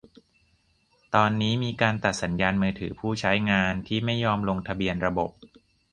[1.15, 5.31] ตอนนี้มีการตัดสัญญาณมือถือผู้ใช้งานที่ไม่ยอมลงทะเบียนระบบ